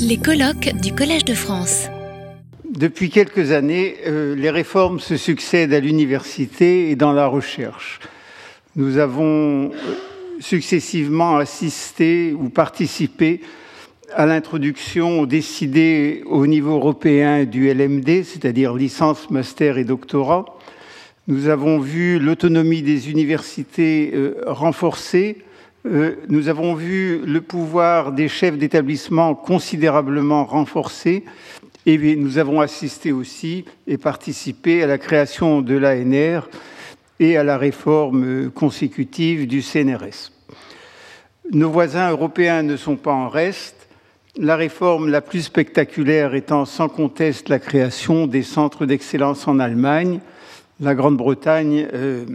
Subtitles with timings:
[0.00, 1.88] Les colloques du Collège de France.
[2.68, 8.00] Depuis quelques années, euh, les réformes se succèdent à l'université et dans la recherche.
[8.74, 9.70] Nous avons euh,
[10.40, 13.40] successivement assisté ou participé
[14.14, 20.44] à l'introduction décidée au niveau européen du LMD, c'est-à-dire licence, master et doctorat.
[21.28, 25.38] Nous avons vu l'autonomie des universités euh, renforcée.
[25.86, 31.24] Euh, nous avons vu le pouvoir des chefs d'établissement considérablement renforcé.
[31.84, 36.48] Et nous avons assisté aussi et participé à la création de l'ANR
[37.20, 40.32] et à la réforme consécutive du CNRS.
[41.52, 43.88] Nos voisins européens ne sont pas en reste,
[44.36, 50.18] la réforme la plus spectaculaire étant sans conteste la création des centres d'excellence en Allemagne.
[50.80, 52.26] La Grande-Bretagne euh,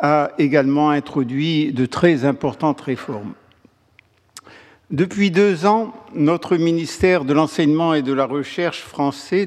[0.00, 3.32] a également introduit de très importantes réformes.
[4.90, 9.46] Depuis deux ans, notre ministère de l'Enseignement et de la Recherche français,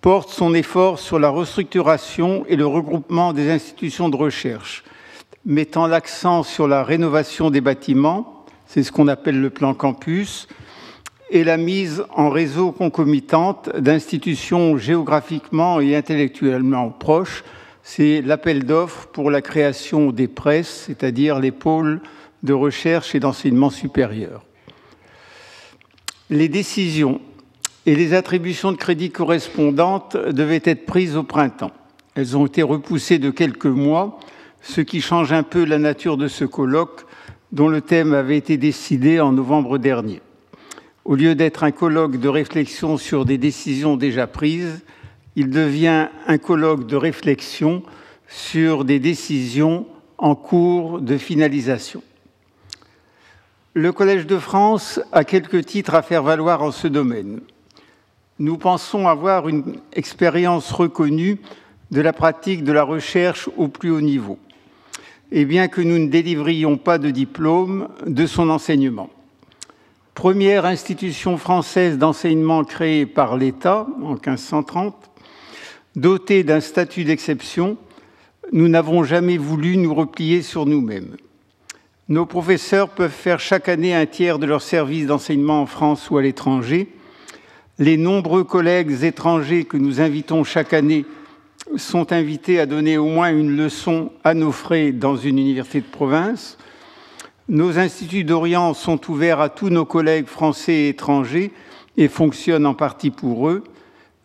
[0.00, 4.84] porte son effort sur la restructuration et le regroupement des institutions de recherche,
[5.44, 10.46] mettant l'accent sur la rénovation des bâtiments, c'est ce qu'on appelle le plan campus,
[11.30, 17.42] et la mise en réseau concomitante d'institutions géographiquement et intellectuellement proches,
[17.90, 22.02] c'est l'appel d'offres pour la création des presses, c'est-à-dire les pôles
[22.42, 24.44] de recherche et d'enseignement supérieur.
[26.28, 27.18] Les décisions
[27.86, 31.72] et les attributions de crédit correspondantes devaient être prises au printemps.
[32.14, 34.20] Elles ont été repoussées de quelques mois,
[34.60, 37.06] ce qui change un peu la nature de ce colloque
[37.52, 40.20] dont le thème avait été décidé en novembre dernier.
[41.06, 44.82] Au lieu d'être un colloque de réflexion sur des décisions déjà prises,
[45.38, 47.82] il devient un colloque de réflexion
[48.28, 49.86] sur des décisions
[50.18, 52.02] en cours de finalisation.
[53.72, 57.40] Le Collège de France a quelques titres à faire valoir en ce domaine
[58.38, 61.38] nous pensons avoir une expérience reconnue
[61.90, 64.38] de la pratique de la recherche au plus haut niveau,
[65.32, 69.10] et bien que nous ne délivrions pas de diplôme de son enseignement.
[70.14, 75.07] Première institution française d'enseignement créée par l'État en 1530,
[75.96, 77.76] dotée d'un statut d'exception,
[78.52, 81.16] nous n'avons jamais voulu nous replier sur nous-mêmes.
[82.08, 86.16] Nos professeurs peuvent faire chaque année un tiers de leur service d'enseignement en France ou
[86.16, 86.88] à l'étranger,
[87.78, 91.04] les nombreux collègues étrangers que nous invitons chaque année
[91.76, 95.86] sont invités à donner au moins une leçon à nos frais dans une université de
[95.86, 96.58] province.
[97.48, 101.52] Nos instituts d'Orient sont ouverts à tous nos collègues français et étrangers
[101.96, 103.62] et fonctionnent en partie pour eux.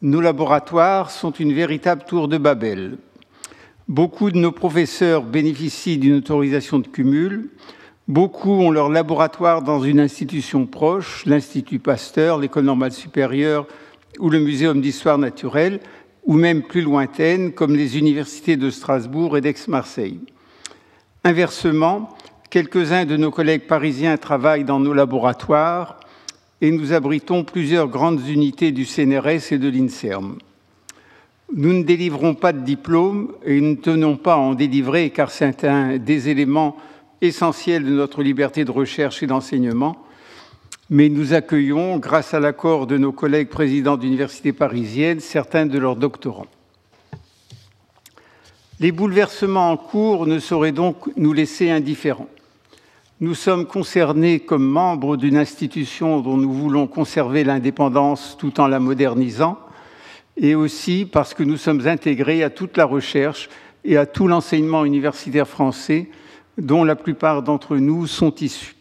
[0.03, 2.97] Nos laboratoires sont une véritable tour de Babel.
[3.87, 7.51] Beaucoup de nos professeurs bénéficient d'une autorisation de cumul.
[8.09, 13.65] Beaucoup ont leur laboratoire dans une institution proche, l'Institut Pasteur, l'École normale supérieure
[14.19, 15.79] ou le Muséum d'histoire naturelle,
[16.25, 20.19] ou même plus lointaines, comme les universités de Strasbourg et d'Aix-Marseille.
[21.23, 22.09] Inversement,
[22.49, 26.01] quelques-uns de nos collègues parisiens travaillent dans nos laboratoires
[26.63, 30.37] et nous abritons plusieurs grandes unités du CNRS et de l'INSERM.
[31.53, 35.29] Nous ne délivrons pas de diplôme et nous ne tenons pas à en délivrer car
[35.29, 36.77] c'est un des éléments
[37.19, 40.05] essentiel de notre liberté de recherche et d'enseignement,
[40.89, 45.97] mais nous accueillons, grâce à l'accord de nos collègues présidents d'universités parisiennes, certains de leurs
[45.97, 46.47] doctorants.
[48.79, 52.29] Les bouleversements en cours ne sauraient donc nous laisser indifférents.
[53.23, 58.81] Nous sommes concernés comme membres d'une institution dont nous voulons conserver l'indépendance tout en la
[58.81, 59.57] modernisant,
[60.35, 63.47] et aussi parce que nous sommes intégrés à toute la recherche
[63.85, 66.09] et à tout l'enseignement universitaire français,
[66.57, 68.75] dont la plupart d'entre nous sont issus.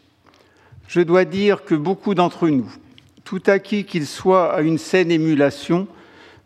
[0.89, 2.69] Je dois dire que beaucoup d'entre nous,
[3.23, 5.87] tout acquis qu'il soit à une saine émulation,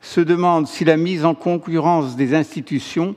[0.01, 3.15] se demandent si la mise en concurrence des institutions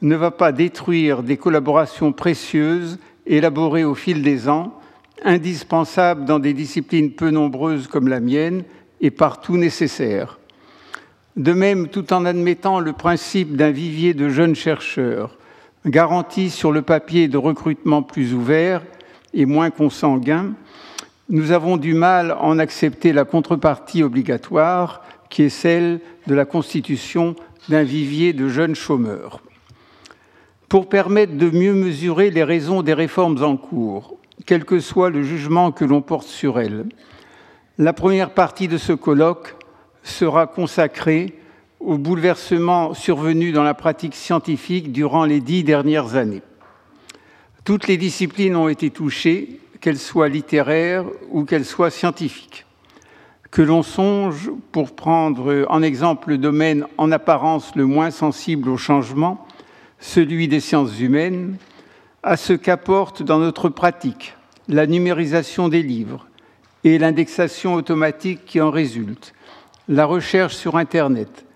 [0.00, 4.78] ne va pas détruire des collaborations précieuses élaborées au fil des ans,
[5.24, 8.64] indispensables dans des disciplines peu nombreuses comme la mienne
[9.00, 10.38] et partout nécessaires.
[11.36, 15.36] De même, tout en admettant le principe d'un vivier de jeunes chercheurs,
[15.86, 18.82] garantie sur le papier de recrutement plus ouvert
[19.32, 20.54] et moins consanguin,
[21.28, 26.44] nous avons du mal à en accepter la contrepartie obligatoire qui est celle de la
[26.44, 27.34] constitution
[27.68, 29.40] d'un vivier de jeunes chômeurs.
[30.74, 35.22] Pour permettre de mieux mesurer les raisons des réformes en cours, quel que soit le
[35.22, 36.86] jugement que l'on porte sur elles,
[37.78, 39.54] la première partie de ce colloque
[40.02, 41.38] sera consacrée
[41.78, 46.42] aux bouleversements survenus dans la pratique scientifique durant les dix dernières années.
[47.62, 52.66] Toutes les disciplines ont été touchées, qu'elles soient littéraires ou qu'elles soient scientifiques.
[53.52, 58.76] que l'on songe, pour prendre en exemple le domaine en apparence le moins sensible au
[58.76, 59.46] changement,
[60.04, 61.56] celui des sciences humaines,
[62.22, 64.34] à ce qu'apporte dans notre pratique
[64.68, 66.26] la numérisation des livres
[66.84, 69.32] et l'indexation automatique qui en résulte,
[69.88, 71.46] la recherche sur Internet,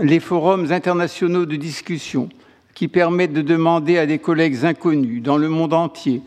[0.00, 2.28] les forums internationaux de discussion
[2.74, 6.22] qui permettent de demander à des collègues inconnus dans le monde entier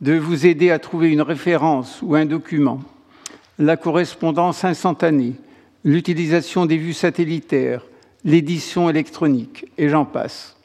[0.00, 2.80] de vous aider à trouver une référence ou un document,
[3.60, 5.34] la correspondance instantanée,
[5.84, 7.86] l'utilisation des vues satellitaires,
[8.24, 10.56] l'édition électronique, et j'en passe.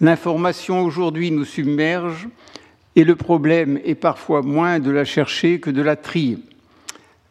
[0.00, 2.28] L'information aujourd'hui nous submerge
[2.96, 6.38] et le problème est parfois moins de la chercher que de la trier.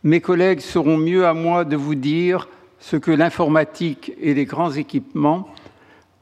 [0.04, 2.48] Mes collègues seront mieux à moi de vous dire
[2.80, 5.48] ce que l'informatique et les grands équipements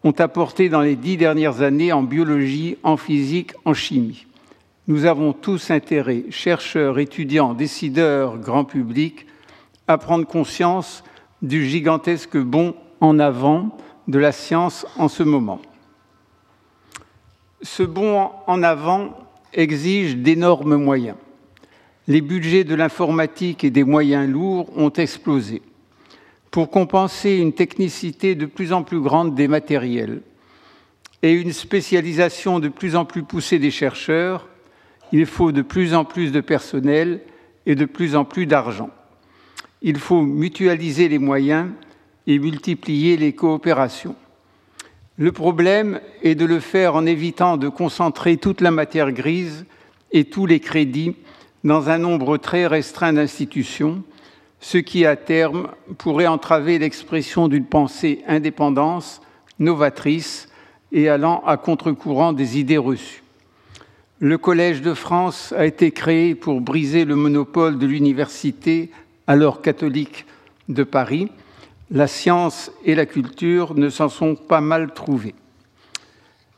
[0.03, 4.25] ont apporté dans les dix dernières années en biologie, en physique, en chimie.
[4.87, 9.27] Nous avons tous intérêt, chercheurs, étudiants, décideurs, grand public,
[9.87, 11.03] à prendre conscience
[11.41, 13.77] du gigantesque bond en avant
[14.07, 15.61] de la science en ce moment.
[17.63, 19.17] Ce bond en avant
[19.53, 21.17] exige d'énormes moyens.
[22.07, 25.61] Les budgets de l'informatique et des moyens lourds ont explosé
[26.51, 30.21] pour compenser une technicité de plus en plus grande des matériels
[31.23, 34.47] et une spécialisation de plus en plus poussée des chercheurs,
[35.13, 37.21] il faut de plus en plus de personnel
[37.65, 38.89] et de plus en plus d'argent.
[39.81, 41.69] Il faut mutualiser les moyens
[42.27, 44.15] et multiplier les coopérations.
[45.21, 49.67] Le problème est de le faire en évitant de concentrer toute la matière grise
[50.11, 51.15] et tous les crédits
[51.63, 54.01] dans un nombre très restreint d'institutions
[54.61, 55.67] ce qui, à terme,
[55.99, 59.21] pourrait entraver l'expression d'une pensée indépendance,
[59.59, 60.49] novatrice
[60.91, 63.21] et allant à contre-courant des idées reçues.
[64.17, 68.89] Le Collège de France a été créé pour briser le monopole de l'université,
[69.27, 70.25] alors catholique,
[70.67, 71.29] de Paris.
[71.91, 75.35] La science et la culture ne s'en sont pas mal trouvés.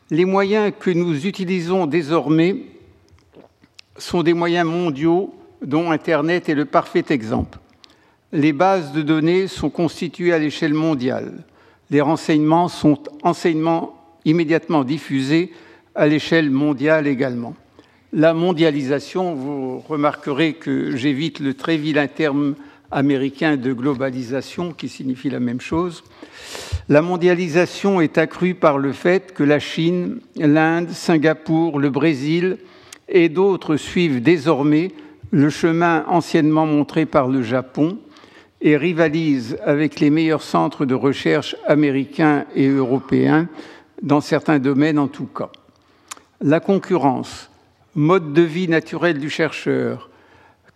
[0.09, 2.57] Les moyens que nous utilisons désormais
[3.97, 7.59] sont des moyens mondiaux dont Internet est le parfait exemple
[8.33, 11.43] les bases de données sont constituées à l'échelle mondiale.
[11.91, 13.95] Les renseignements sont enseignements
[14.25, 15.53] immédiatement diffusés
[15.93, 17.53] à l'échelle mondiale également.
[18.11, 22.55] La mondialisation, vous remarquerez que j'évite le très vilain terme
[22.93, 26.03] américain de globalisation qui signifie la même chose.
[26.89, 32.57] La mondialisation est accrue par le fait que la Chine, l'Inde, Singapour, le Brésil
[33.09, 34.91] et d'autres suivent désormais
[35.31, 37.97] le chemin anciennement montré par le Japon,
[38.63, 43.49] et rivalise avec les meilleurs centres de recherche américains et européens,
[44.01, 45.49] dans certains domaines en tout cas.
[46.41, 47.49] La concurrence,
[47.93, 50.09] mode de vie naturel du chercheur,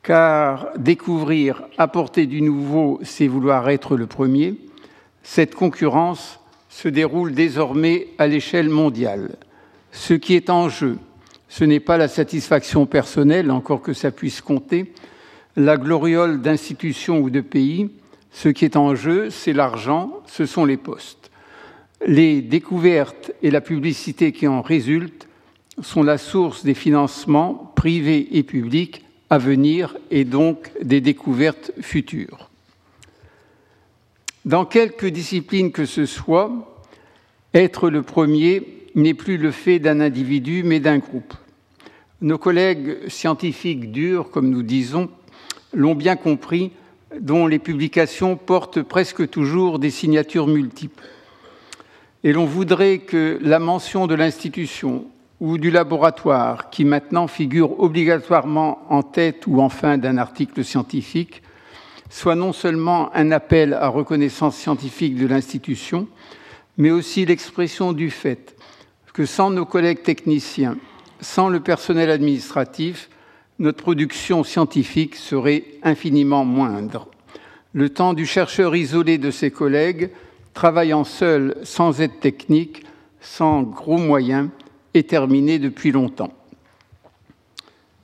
[0.07, 4.55] car découvrir, apporter du nouveau, c'est vouloir être le premier,
[5.21, 6.39] cette concurrence
[6.69, 9.35] se déroule désormais à l'échelle mondiale.
[9.91, 10.97] Ce qui est en jeu,
[11.49, 14.93] ce n'est pas la satisfaction personnelle, encore que ça puisse compter,
[15.57, 17.89] la gloriole d'institutions ou de pays,
[18.31, 21.31] ce qui est en jeu, c'est l'argent, ce sont les postes.
[22.05, 25.27] Les découvertes et la publicité qui en résultent
[25.81, 32.49] sont la source des financements privés et publics à venir et donc des découvertes futures.
[34.45, 36.83] Dans quelque discipline que ce soit,
[37.53, 41.33] être le premier n'est plus le fait d'un individu mais d'un groupe.
[42.21, 45.09] Nos collègues scientifiques durs, comme nous disons,
[45.73, 46.71] l'ont bien compris,
[47.19, 51.03] dont les publications portent presque toujours des signatures multiples.
[52.23, 55.05] Et l'on voudrait que la mention de l'institution
[55.39, 61.43] ou du laboratoire, qui maintenant figure obligatoirement en tête ou en fin d'un article scientifique,
[62.09, 66.07] soit non seulement un appel à reconnaissance scientifique de l'institution,
[66.77, 68.55] mais aussi l'expression du fait
[69.13, 70.77] que sans nos collègues techniciens,
[71.21, 73.09] sans le personnel administratif,
[73.59, 77.09] notre production scientifique serait infiniment moindre.
[77.73, 80.11] Le temps du chercheur isolé de ses collègues,
[80.53, 82.83] travaillant seul, sans aide technique,
[83.19, 84.49] sans gros moyens,
[84.97, 86.33] est depuis longtemps.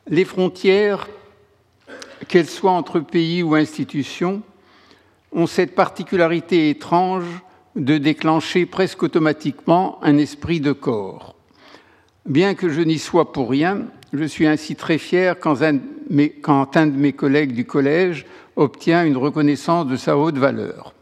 [0.07, 1.07] Les frontières,
[2.27, 4.41] qu'elles soient entre pays ou institutions,
[5.31, 7.25] ont cette particularité étrange
[7.75, 11.35] de déclencher presque automatiquement un esprit de corps.
[12.25, 16.97] Bien que je n'y sois pour rien, je suis ainsi très fier quand un, de
[16.97, 20.93] mes collègues du collège obtient une reconnaissance de sa haute valeur.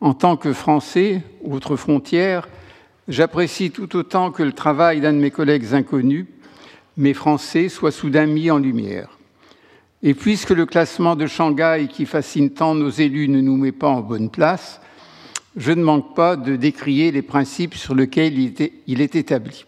[0.00, 2.48] En tant que Français, outre frontière,
[3.08, 6.26] j'apprécie tout autant que le travail d'un de mes collègues inconnus,
[6.96, 9.18] mes Français, soit soudain mis en lumière.
[10.02, 13.88] Et puisque le classement de Shanghai qui fascine tant nos élus ne nous met pas
[13.88, 14.80] en bonne place,
[15.56, 18.38] je ne manque pas de décrier les principes sur lesquels
[18.86, 19.64] il est établi.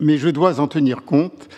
[0.00, 1.48] Mais je dois en tenir compte.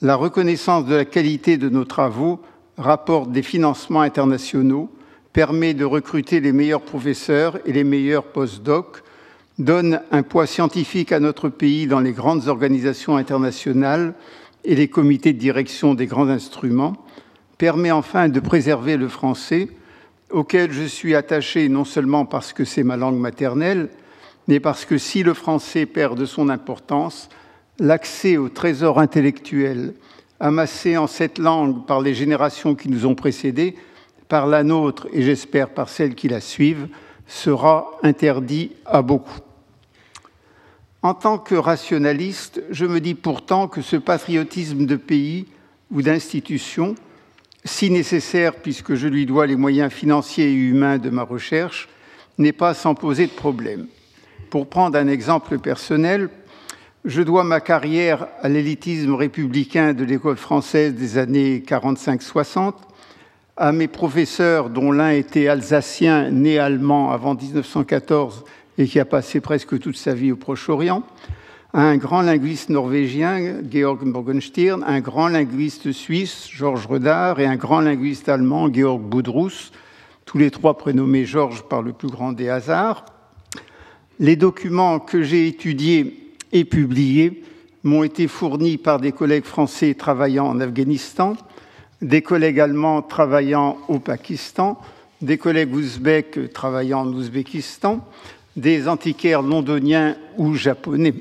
[0.00, 2.40] La reconnaissance de la qualité de nos travaux
[2.76, 4.90] rapporte des financements internationaux,
[5.32, 9.02] permet de recruter les meilleurs professeurs et les meilleurs post-docs,
[9.58, 14.14] donne un poids scientifique à notre pays dans les grandes organisations internationales
[14.64, 16.96] et les comités de direction des grands instruments,
[17.58, 19.68] permet enfin de préserver le français,
[20.30, 23.88] auquel je suis attaché non seulement parce que c'est ma langue maternelle,
[24.46, 27.28] mais parce que si le français perd de son importance,
[27.78, 29.94] l'accès au trésor intellectuel
[30.40, 33.74] amassé en cette langue par les générations qui nous ont précédés,
[34.28, 36.88] par la nôtre et j'espère par celles qui la suivent,
[37.26, 39.40] sera interdit à beaucoup.
[41.02, 45.46] En tant que rationaliste, je me dis pourtant que ce patriotisme de pays
[45.92, 46.96] ou d'institution,
[47.64, 51.88] si nécessaire puisque je lui dois les moyens financiers et humains de ma recherche,
[52.36, 53.86] n'est pas sans poser de problème.
[54.50, 56.30] Pour prendre un exemple personnel,
[57.04, 62.74] je dois ma carrière à l'élitisme républicain de l'école française des années 45-60,
[63.56, 68.44] à mes professeurs dont l'un était alsacien, né allemand avant 1914
[68.78, 71.02] et qui a passé presque toute sa vie au Proche-Orient,
[71.74, 77.80] un grand linguiste norvégien, Georg Morgenstern, un grand linguiste suisse, Georges Redard, et un grand
[77.80, 79.72] linguiste allemand, Georg Budrus,
[80.24, 83.04] tous les trois prénommés Georges par le plus grand des hasards.
[84.18, 87.42] Les documents que j'ai étudiés et publiés
[87.84, 91.36] m'ont été fournis par des collègues français travaillant en Afghanistan,
[92.00, 94.80] des collègues allemands travaillant au Pakistan,
[95.20, 98.04] des collègues ouzbeks travaillant en Ouzbékistan,
[98.58, 101.14] des antiquaires londoniens ou japonais.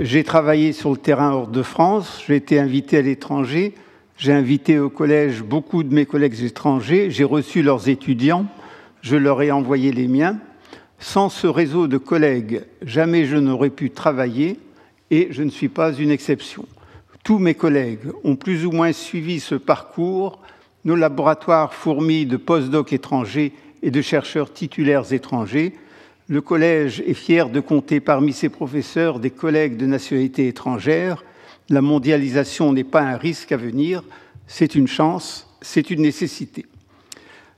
[0.00, 3.74] J'ai travaillé sur le terrain hors de France, j'ai été invité à l'étranger,
[4.16, 8.46] j'ai invité au collège beaucoup de mes collègues étrangers, j'ai reçu leurs étudiants,
[9.02, 10.38] je leur ai envoyé les miens.
[10.98, 14.58] Sans ce réseau de collègues, jamais je n'aurais pu travailler
[15.10, 16.64] et je ne suis pas une exception.
[17.24, 20.40] Tous mes collègues ont plus ou moins suivi ce parcours.
[20.86, 25.74] Nos laboratoires fourmis de postdocs étrangers et de chercheurs titulaires étrangers
[26.32, 31.24] le collège est fier de compter parmi ses professeurs des collègues de nationalité étrangère.
[31.68, 34.02] La mondialisation n'est pas un risque à venir,
[34.46, 36.64] c'est une chance, c'est une nécessité.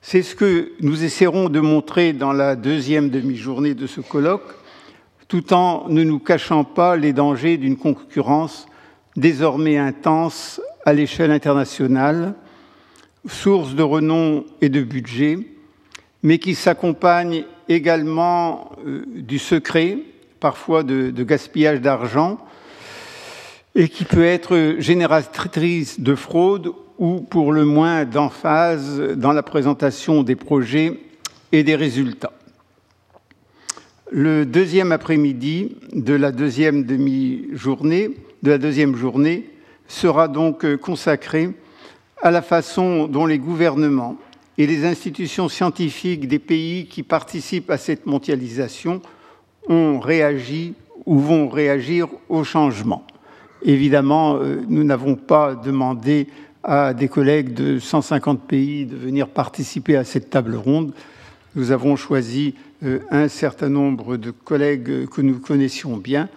[0.02, 4.56] C'est ce que nous essaierons de montrer dans la deuxième demi-journée de ce colloque,
[5.28, 8.66] tout en ne nous cachant pas les dangers d'une concurrence
[9.14, 12.34] désormais intense à l'échelle internationale,
[13.24, 15.38] source de renom et de budget,
[16.24, 19.98] mais qui s'accompagne également euh, du secret,
[20.40, 22.38] parfois de, gaspillage d'argent,
[23.74, 30.22] et qui peut être génératrice de fraude ou pour le moins d'emphase dans la présentation
[30.22, 31.00] des projets
[31.50, 32.32] et des résultats.
[34.10, 38.10] Le deuxième après-midi de la deuxième demi-journée,
[38.42, 39.50] de la deuxième journée,
[39.88, 41.50] sera donc consacré
[42.22, 44.16] à la façon dont les gouvernements
[44.58, 49.02] et les institutions scientifiques des pays qui participent à cette mondialisation
[49.68, 50.74] ont réagi
[51.06, 53.06] ou vont réagir au changement.
[53.62, 56.28] Évidemment, euh, nous n'avons pas demandé
[56.62, 60.92] à des collègues de 150 pays de venir participer à cette table ronde.
[61.56, 66.28] Nous avons choisi euh, un certain nombre de collègues que nous connaissions bien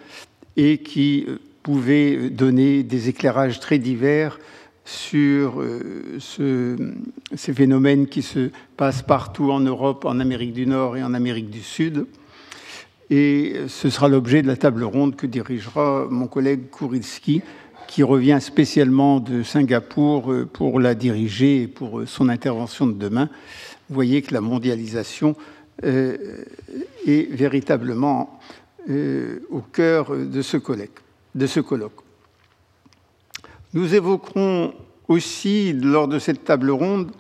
[0.56, 4.40] et qui euh, pouvaient donner des éclairages très divers
[4.88, 6.18] sur euh,
[7.36, 11.50] ces phénomènes qui se passent partout en Europe, en Amérique du Nord et en Amérique
[11.50, 12.06] du Sud.
[13.10, 17.42] Et ce sera l'objet de la table ronde que dirigera mon collègue Kurilski,
[17.90, 22.94] qui revient spécialement de Singapour euh, pour la diriger et pour euh, son intervention de
[22.94, 23.30] demain.
[23.90, 25.36] Vous voyez que la mondialisation
[25.84, 28.40] est véritablement
[28.90, 32.07] au cœur de ce colloque.
[33.74, 34.74] Nous évoquerons
[35.10, 37.12] aussi, lors de cette table ronde,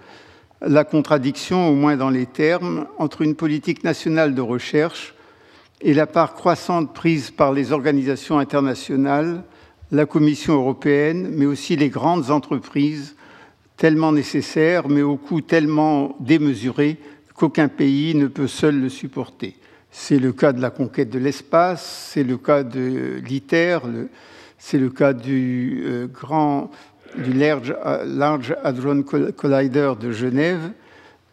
[0.61, 5.13] la contradiction, au moins dans les termes, entre une politique nationale de recherche
[5.81, 9.43] et la part croissante prise par les organisations internationales,
[9.91, 13.15] la Commission européenne, mais aussi les grandes entreprises,
[13.75, 16.97] tellement nécessaires, mais au coût tellement démesuré
[17.35, 19.55] qu'aucun pays ne peut seul le supporter.
[19.91, 23.79] C'est le cas de la conquête de l'espace, c'est le cas de l'ITER,
[24.57, 26.71] c'est le cas du euh, grand
[27.15, 30.71] du Large, Large Hadron Collider de Genève.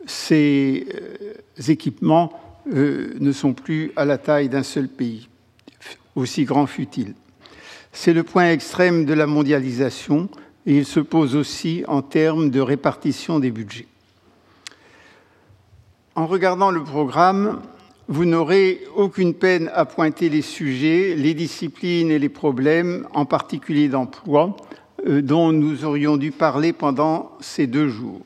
[0.06, 2.32] Ces euh, équipements
[2.72, 5.28] euh, ne sont plus à la taille d'un seul pays,
[6.14, 7.14] aussi grand fut-il.
[7.92, 10.28] C'est le point extrême de la mondialisation,
[10.66, 13.86] et il se pose aussi en termes de répartition des budgets.
[16.14, 17.60] En regardant le programme,
[18.08, 23.88] vous n'aurez aucune peine à pointer les sujets, les disciplines et les problèmes, en particulier
[23.88, 24.56] d'emploi,
[25.06, 28.20] euh, dont nous aurions dû parler pendant ces deux jours.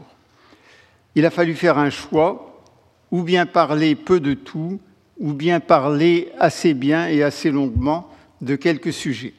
[1.15, 2.63] Il a fallu faire un choix,
[3.11, 4.81] ou bien parler peu de tout,
[5.19, 9.35] ou bien parler assez bien et assez longuement de quelques sujets.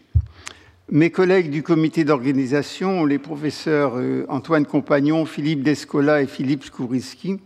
[0.89, 7.39] Mes collègues du comité d'organisation, les professeurs euh, Antoine Compagnon, Philippe Descola et Philippe Skouriski,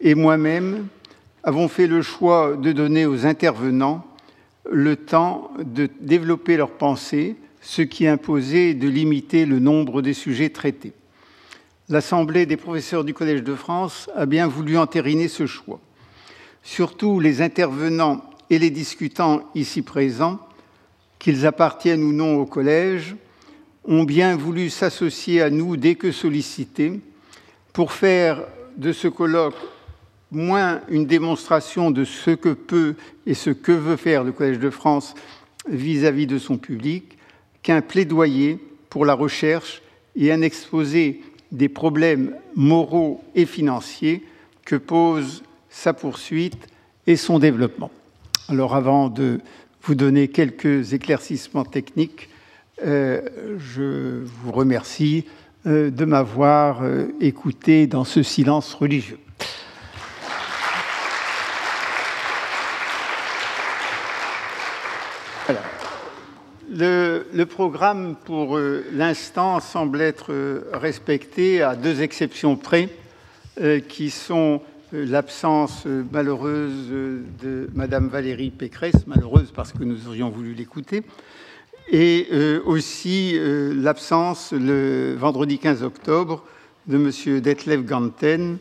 [0.00, 0.86] et moi-même,
[1.44, 4.04] avons fait le choix de donner aux intervenants
[4.70, 10.48] le temps de développer leurs pensées, ce qui imposait de limiter le nombre des sujets
[10.48, 10.92] traités.
[11.90, 15.80] L'Assemblée des professeurs du Collège de France a bien voulu entériner ce choix.
[16.62, 20.38] Surtout les intervenants et les discutants ici présents
[21.18, 23.16] qu'ils appartiennent ou non au collège,
[23.84, 27.00] ont bien voulu s'associer à nous dès que sollicités
[27.72, 28.42] pour faire
[28.76, 29.54] de ce colloque
[30.34, 32.94] moins une démonstration de ce que peut
[33.26, 35.14] et ce que veut faire le Collège de France
[35.68, 37.16] vis-à-vis de son public
[37.62, 38.58] qu'un plaidoyer
[38.90, 39.82] pour la recherche
[40.16, 41.22] et un exposé
[41.52, 44.24] des problèmes moraux et financiers
[44.64, 46.68] que pose sa poursuite
[47.06, 47.90] et son développement.
[48.48, 49.40] Alors avant de
[49.84, 52.30] vous donner quelques éclaircissements techniques.
[52.84, 53.20] Euh,
[53.58, 55.26] je vous remercie
[55.66, 59.18] euh, de m'avoir euh, écouté dans ce silence religieux.
[66.76, 68.58] Le, programme, pour
[68.92, 70.32] l'instant, semble être
[70.72, 72.88] respecté à deux exceptions près,
[73.88, 74.60] qui sont
[74.94, 76.88] euh, l'absence euh, malheureuse
[77.42, 81.02] de Madame Valérie Pécresse, malheureuse parce que nous aurions voulu l'écouter,
[81.90, 86.44] et euh, aussi l'absence le vendredi 15 octobre
[86.86, 88.58] de Monsieur Detlev Ganten,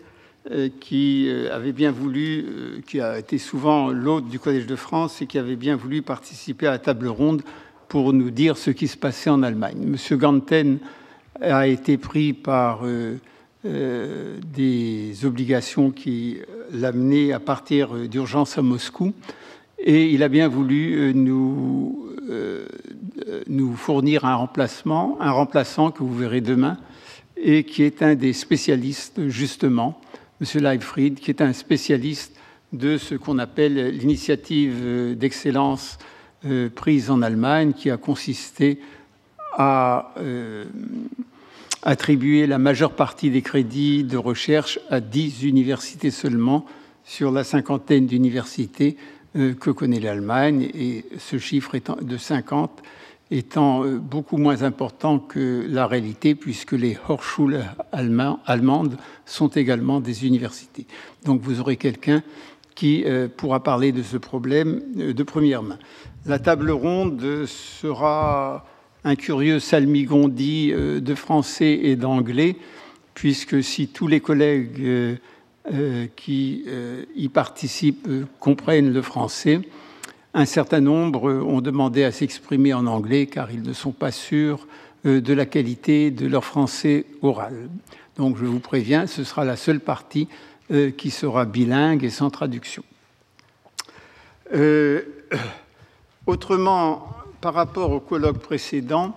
[0.82, 5.38] qui avait bien voulu, qui a été souvent l'hôte du Collège de France et qui
[5.38, 7.44] avait bien voulu participer à la table ronde
[7.94, 9.78] pour nous dire ce qui se passait en Allemagne.
[9.86, 10.80] Monsieur Ganten
[11.40, 16.40] a été pris par euh, des obligations qui
[16.72, 19.14] l'amenaient à partir d'urgence à Moscou.
[19.78, 22.66] Et il a bien voulu euh, nous, euh,
[23.76, 26.80] fournir un remplacement, un remplaçant que vous verrez demain,
[27.38, 30.02] et qui est un des spécialistes, justement,
[30.42, 30.64] M.
[30.64, 32.36] Leibfried, qui est un spécialiste
[32.72, 36.00] de ce qu'on appelle l'initiative d'excellence
[36.76, 38.80] prise en Allemagne, qui a consisté
[39.54, 40.14] à
[41.84, 46.66] attribuer la majeure partie des crédits de recherche à 10 universités seulement
[47.04, 48.98] sur la cinquantaine d'universités
[49.36, 52.82] euh, que connaît l'Allemagne, et ce chiffre de 50
[53.32, 60.26] étant euh, beaucoup moins important que la réalité, puisque les Hochschulen allemandes sont également des
[60.26, 60.86] universités.
[61.26, 62.24] Donc vous aurez quelqu'un
[62.76, 65.78] qui euh, pourra parler de ce problème de première main.
[66.26, 68.66] La table ronde sera
[69.04, 72.56] un curieux salmigondi euh, de français et d'anglais,
[73.14, 75.16] puisque si tous les collègues euh,
[75.74, 76.64] euh, qui
[77.16, 78.08] y participent
[78.40, 79.60] comprennent le français,
[80.34, 84.68] un certain nombre ont demandé à s'exprimer en anglais car ils ne sont pas sûrs
[85.04, 87.70] de la qualité de leur français oral.
[88.18, 90.28] Donc je vous préviens, ce sera la seule partie
[90.98, 92.84] qui sera bilingue et sans traduction.
[96.28, 97.08] Autrement,
[97.42, 99.16] par rapport au colloque précédent,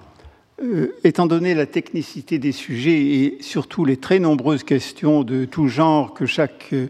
[0.63, 5.69] euh, étant donné la technicité des sujets et surtout les très nombreuses questions de tout
[5.69, 6.89] genre que chaque euh,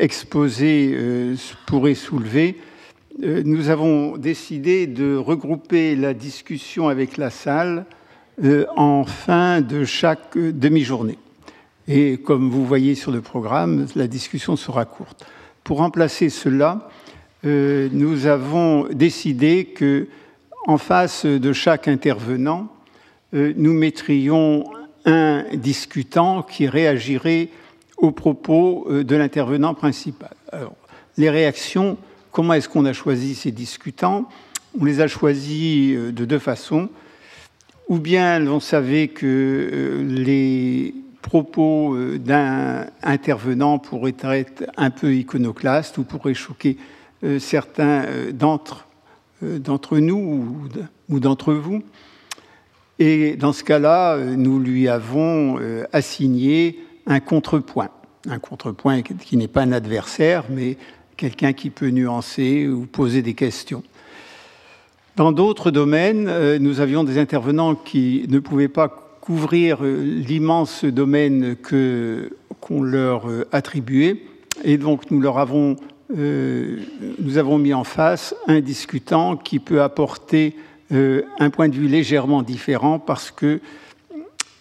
[0.00, 2.58] exposé euh, pourrait soulever,
[3.20, 7.84] nous avons décidé de regrouper la discussion avec la salle
[8.76, 11.18] en fin de chaque demi-journée.
[11.88, 15.26] Et comme vous voyez sur le programme, la discussion sera courte.
[15.64, 16.88] Pour remplacer cela,
[17.44, 20.08] nous avons décidé que
[20.68, 22.68] en face de chaque intervenant,
[23.34, 24.64] euh, nous mettrions
[25.06, 27.48] un discutant qui réagirait
[27.96, 30.34] aux propos euh, de l'intervenant principal.
[30.52, 30.76] Alors,
[31.16, 31.96] les réactions,
[32.32, 34.28] comment est-ce qu'on a choisi ces discutants?
[34.78, 36.90] On les a choisis euh, de deux façons.
[37.88, 46.02] Ou bien on savait que les propos d'un intervenant pourraient être un peu iconoclastes ou
[46.02, 46.76] pourraient choquer
[47.38, 48.88] certains d'entre
[49.44, 50.68] euh, d'entre nous
[51.08, 51.82] ou d'entre vous.
[52.98, 57.90] Et dans ce cas-là, euh, nous lui avons euh, assigné un contrepoint.
[58.28, 60.76] Un contrepoint qui n'est pas un adversaire, mais
[61.16, 63.84] quelqu'un qui peut nuancer ou poser des questions.
[65.14, 68.88] Dans d'autres domaines, nous avions des intervenants qui ne pouvaient pas
[69.20, 74.22] couvrir l'immense domaine qu'on leur attribuait.
[74.62, 75.76] Et donc nous leur avons,
[76.10, 80.56] nous avons mis en face un discutant qui peut apporter
[80.90, 83.60] un point de vue légèrement différent parce que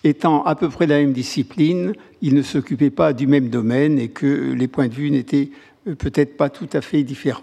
[0.03, 4.09] étant à peu près la même discipline, ils ne s'occupaient pas du même domaine et
[4.09, 5.49] que les points de vue n'étaient
[5.87, 7.41] euh, peut-être pas tout à fait différents.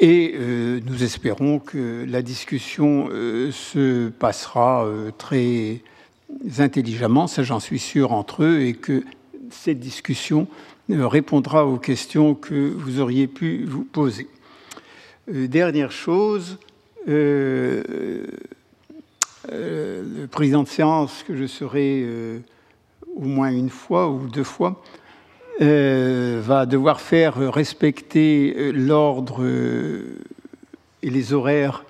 [0.00, 4.86] Et euh, nous espérons que la discussion euh, se passera
[5.18, 5.80] très
[6.58, 9.04] intelligemment, ça j'en suis sûr, entre eux, et que
[9.50, 10.48] cette discussion
[10.90, 14.28] répondra aux questions que vous auriez pu vous poser.
[15.28, 16.58] dernière chose,
[17.06, 18.26] le
[20.30, 22.06] président de séance, que je serai
[23.16, 24.82] au moins une fois ou deux fois,
[25.60, 30.18] euh, va devoir faire respecter euh, l'ordre euh,
[31.02, 31.84] et les horaires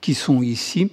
[0.00, 0.92] qui sont ici.